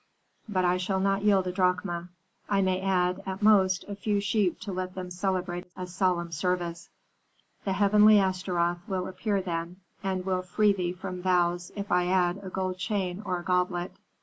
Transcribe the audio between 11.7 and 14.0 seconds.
if I add a gold chain or a goblet."